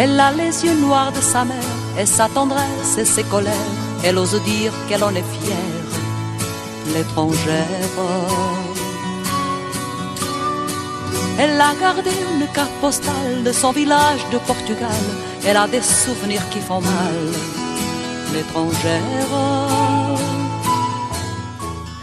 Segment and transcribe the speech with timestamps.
[0.00, 3.74] Elle a les yeux noirs de sa mère et sa tendresse et ses colères.
[4.04, 5.92] Elle ose dire qu'elle en est fière,
[6.94, 7.96] l'étrangère.
[11.40, 15.04] Elle a gardé une carte postale de son village de Portugal.
[15.44, 17.18] Elle a des souvenirs qui font mal,
[18.32, 19.87] l'étrangère.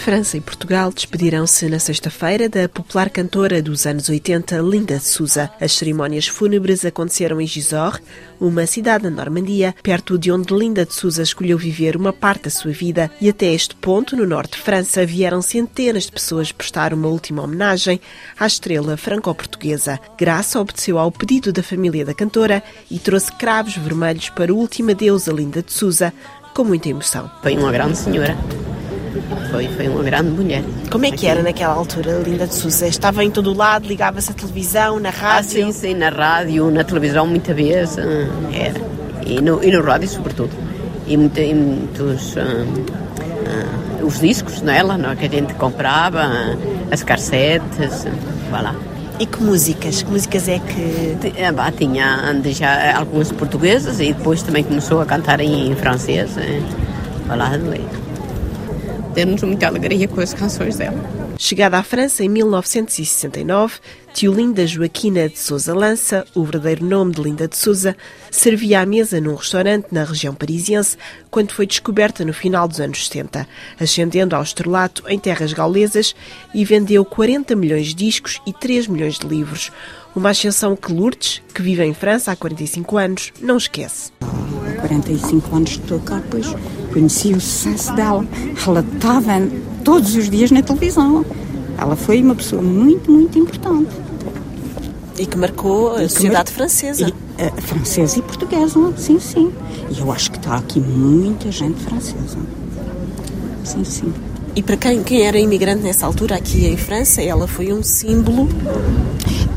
[0.00, 5.50] França e Portugal despediram-se na sexta-feira da popular cantora dos anos 80, Linda Souza.
[5.60, 8.00] As cerimónias fúnebres aconteceram em Gisors,
[8.40, 12.50] uma cidade na Normandia, perto de onde Linda de Souza escolheu viver uma parte da
[12.50, 13.10] sua vida.
[13.20, 17.42] E até este ponto, no norte de França, vieram centenas de pessoas prestar uma última
[17.42, 18.00] homenagem
[18.38, 20.00] à estrela franco-portuguesa.
[20.16, 24.92] Graça obedeceu ao pedido da família da cantora e trouxe cravos vermelhos para o último
[24.92, 26.10] adeus a Linda de Souza,
[26.54, 27.30] com muita emoção.
[27.42, 28.34] Foi uma grande senhora.
[29.50, 30.62] Foi, foi uma grande mulher.
[30.90, 32.86] Como é que era naquela altura, Linda de Souza?
[32.86, 35.38] Estava em todo o lado, ligava-se à televisão, na rádio?
[35.38, 37.98] Ah, sim, sim, na rádio, na televisão, muita vez.
[37.98, 38.80] eh, Era.
[39.26, 40.50] E no, e no rádio, sobretudo.
[41.06, 42.36] E, e muitos.
[42.38, 42.64] ah,
[43.46, 46.56] ah, os discos nela, não, é, que a gente comprava, ah,
[46.90, 48.06] as cassetes,
[48.48, 48.74] voilà.
[49.18, 50.02] E que músicas?
[50.02, 51.16] Que músicas é que.
[51.54, 56.30] Bah, Tinha antes já algumas portuguesas e depois também começou a cantar em francês.
[56.38, 56.60] eh,
[57.26, 57.50] Voilà,
[59.20, 60.98] temos muita alegria com as canções dela.
[61.36, 63.74] Chegada à França em 1969,
[64.14, 67.94] tio Linda Joaquina de Souza Lança, o verdadeiro nome de Linda de Souza,
[68.30, 70.96] servia à mesa num restaurante na região parisiense
[71.30, 73.46] quando foi descoberta no final dos anos 70,
[73.78, 76.16] ascendendo ao estrelato em terras gaulesas
[76.54, 79.70] e vendeu 40 milhões de discos e 3 milhões de livros.
[80.16, 84.12] Uma ascensão que Lourdes, que vive em França há 45 anos, não esquece.
[84.90, 86.46] 45 anos de tocar, pois
[86.92, 88.26] conheci o sucesso dela.
[88.66, 89.32] Ela estava
[89.84, 91.24] todos os dias na televisão.
[91.78, 93.90] Ela foi uma pessoa muito, muito importante.
[95.16, 97.08] E que marcou a sociedade francesa.
[97.08, 99.52] E, eh, francesa e portuguesa, sim, sim.
[99.90, 102.38] E eu acho que está aqui muita gente francesa.
[103.62, 104.12] Sim, sim.
[104.56, 108.48] E para quem, quem era imigrante nessa altura aqui em França, ela foi um símbolo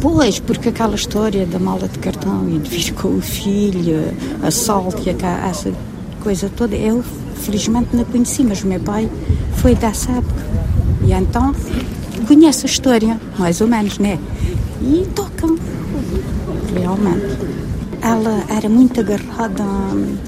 [0.00, 4.02] Pois, porque aquela história da mala de cartão e de vir com o filho,
[4.42, 5.72] assalto e essa
[6.22, 7.04] coisa toda, eu
[7.36, 9.10] felizmente não conheci, mas o meu pai
[9.56, 10.42] foi dessa época.
[11.06, 11.54] E então
[12.26, 14.18] conhece a história, mais ou menos, né?
[14.82, 15.58] E tocam,
[16.74, 17.38] realmente.
[18.02, 19.62] Ela era muito agarrada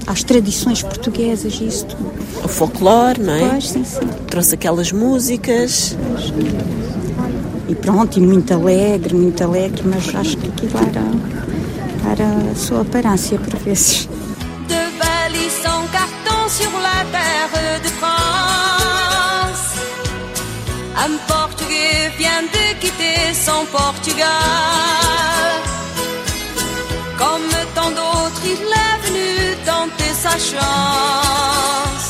[0.05, 2.11] às tradições portuguesas e isso tudo.
[2.43, 3.49] o folclore, não é?
[3.49, 3.99] Pois, sim, sim.
[4.27, 5.97] Trouxe aquelas músicas.
[7.73, 11.01] E pronto, e muito alegre, muito alegre, mas acho que aquilo era,
[12.11, 14.07] era sua aparência por vezes.
[14.67, 19.65] de valise sans carton sur la terre de France.
[21.03, 24.29] Un Portugais vient de quitter son Portugal.
[27.17, 32.07] Comme tant d'autres, il est venu tenter sa chance.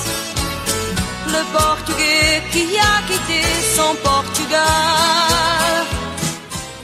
[1.27, 3.41] Le Portugais qui a quitté
[3.77, 5.12] son Portugal.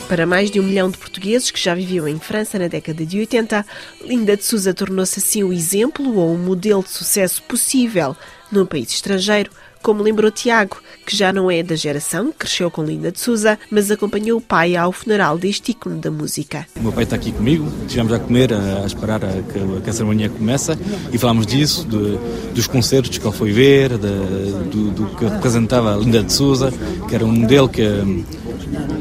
[0.10, 3.20] Para mais de um milhão de portugueses que já viviam em França na década de
[3.20, 3.64] 80,
[4.04, 8.18] Linda de Souza tornou-se assim o exemplo ou um modelo de sucesso possível
[8.52, 9.52] num país estrangeiro,
[9.84, 13.92] como lembrou Tiago, que já não é da geração, cresceu com Linda de Souza, mas
[13.92, 16.66] acompanhou o pai ao funeral deste ícone da música.
[16.76, 19.94] O meu pai está aqui comigo, estivemos a comer, a, esperar a, que, que a
[19.94, 20.72] cerimónia comece
[21.14, 22.18] e falámos disso, de,
[22.56, 26.74] dos concertos que ele foi ver, de- do, do que representava Linda de Souza,
[27.08, 27.84] que era um modelo que,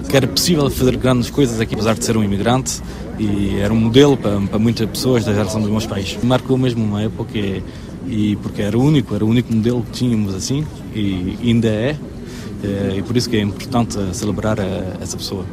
[0.09, 2.81] que era possível fazer grandes coisas aqui, apesar de ser um imigrante,
[3.19, 6.19] e era um modelo para, para muitas pessoas da geração dos meus pais.
[6.23, 7.63] Marcou mesmo uma época e,
[8.07, 11.97] e porque era o único, era o único modelo que tínhamos assim, e ainda é,
[12.63, 14.59] eh, e por isso que é importante celebrar
[15.01, 15.45] essa pessoa.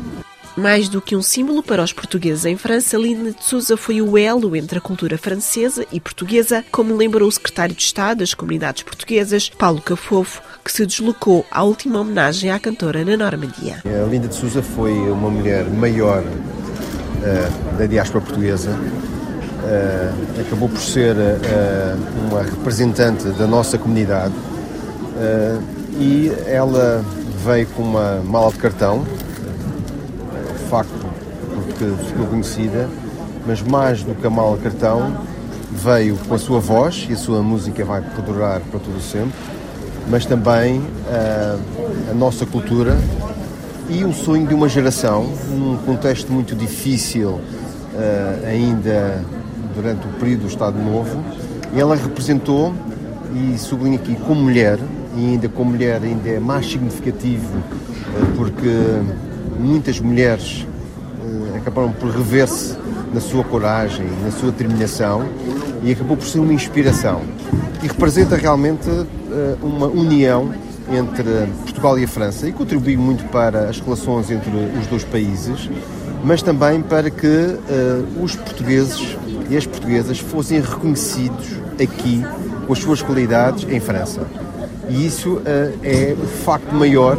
[0.55, 4.17] Mais do que um símbolo para os portugueses em França, Linda de Souza foi o
[4.17, 8.81] elo entre a cultura francesa e portuguesa, como lembrou o secretário de Estado das Comunidades
[8.83, 13.83] Portuguesas, Paulo Cafofo, que se deslocou à última homenagem à cantora na Normandia.
[13.85, 16.23] A Linda de Souza foi uma mulher maior
[17.23, 18.71] eh, da diáspora portuguesa.
[19.63, 21.95] Eh, acabou por ser eh,
[22.27, 24.33] uma representante da nossa comunidade
[25.97, 27.05] e ela
[27.45, 29.05] veio com uma mala de cartão,
[30.69, 31.05] facto,
[31.53, 32.89] porque ficou conhecida,
[33.47, 35.15] mas mais do que a mala de cartão,
[35.71, 39.39] veio com a sua voz e a sua música vai perdurar para todo o sempre,
[40.09, 41.57] mas também eh,
[42.11, 42.97] a nossa cultura
[43.89, 47.39] e o sonho de uma geração, num contexto muito difícil
[47.95, 49.23] eh, ainda
[49.75, 51.23] durante o período do Estado Novo.
[51.75, 52.73] Ela representou,
[53.33, 54.79] e sublinho aqui, como mulher,
[55.15, 58.69] e ainda como mulher ainda é mais significativo, eh, porque
[59.59, 60.65] muitas mulheres
[61.55, 62.77] acabaram por rever-se
[63.11, 65.25] na sua coragem, na sua determinação
[65.81, 67.21] e acabou por ser uma inspiração.
[67.81, 69.07] E representa realmente uh,
[69.61, 70.53] uma união
[70.91, 75.69] entre Portugal e a França e contribui muito para as relações entre os dois países,
[76.23, 79.17] mas também para que uh, os portugueses
[79.49, 82.23] e as portuguesas fossem reconhecidos aqui
[82.65, 84.27] com as suas qualidades em França.
[84.89, 85.43] E isso uh,
[85.83, 87.17] é o facto maior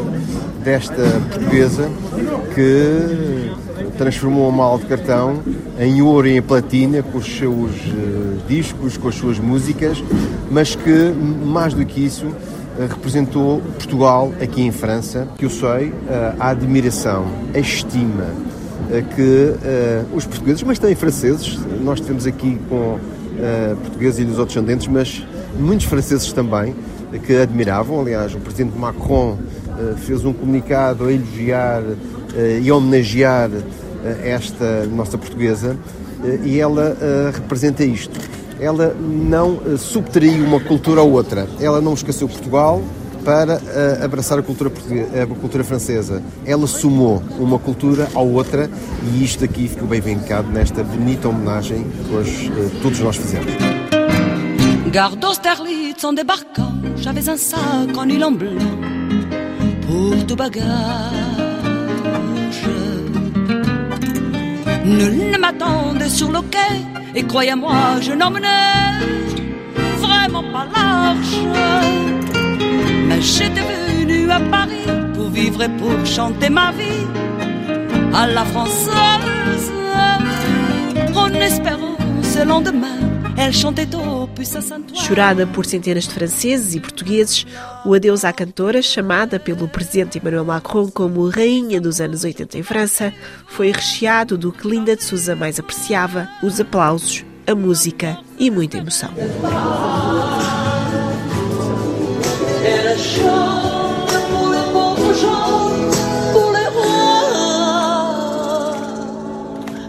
[0.66, 0.96] desta
[1.30, 1.88] portuguesa
[2.52, 3.52] que
[3.96, 5.40] transformou a mal de cartão
[5.78, 10.02] em ouro e em platina com os seus uh, discos, com as suas músicas,
[10.50, 11.12] mas que,
[11.44, 12.34] mais do que isso, uh,
[12.88, 18.24] representou Portugal aqui em França, que eu sei, uh, a admiração, a estima
[19.16, 19.52] que
[20.14, 23.00] os portugueses, mas também franceses, nós temos aqui com
[23.82, 25.26] portugueses e dos outros descendentes, mas
[25.58, 26.72] muitos franceses também,
[27.26, 28.00] que admiravam.
[28.00, 29.38] Aliás, o presidente Macron
[29.98, 31.82] fez um comunicado a elogiar
[32.62, 33.50] e homenagear
[34.22, 35.76] esta nossa portuguesa
[36.44, 36.96] e ela
[37.32, 38.18] representa isto.
[38.58, 41.46] Ela não subtraiu uma cultura ou outra.
[41.60, 42.82] Ela não esqueceu Portugal
[43.24, 43.60] para
[44.02, 44.70] abraçar a cultura,
[45.22, 46.22] a cultura francesa.
[46.44, 48.70] Ela sumou uma cultura à outra
[49.12, 52.52] e isto aqui ficou bem vincado nesta bonita homenagem que hoje
[52.82, 53.52] todos nós fizemos.
[54.92, 58.95] Garde d'Austerlitz en débarquant, j'avais un sac en nylon blanc
[59.86, 60.64] pour tout bagage.
[64.84, 66.74] Nul ne m'attendait sur le quai
[67.14, 69.00] et croyez-moi, je n'emmenais
[69.98, 71.36] vraiment pas large.
[73.08, 77.06] Mais j'étais venu à Paris pour vivre et pour chanter ma vie
[78.14, 79.72] à la française
[81.14, 82.98] en espérant ce lendemain
[84.94, 87.46] Chorada por centenas de franceses e portugueses,
[87.84, 92.62] o adeus à cantora, chamada pelo presidente Emmanuel Macron como Rainha dos anos 80 em
[92.62, 93.12] França,
[93.46, 98.78] foi recheado do que Linda de Souza mais apreciava: os aplausos, a música e muita
[98.78, 99.10] emoção.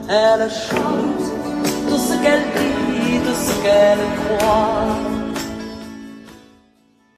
[0.10, 1.30] Elle chante
[1.90, 2.77] tout ce qu'elle dit,
[3.68, 4.00] qu'elle
[4.38, 5.17] croit.